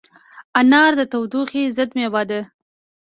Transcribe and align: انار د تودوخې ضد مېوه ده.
انار 0.59 0.91
د 0.99 1.01
تودوخې 1.11 1.63
ضد 1.77 1.89
مېوه 1.97 2.23
ده. 2.29 2.41